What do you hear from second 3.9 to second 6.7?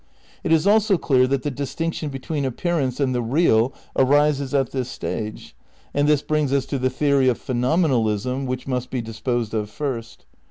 arises at this stage, and this brings us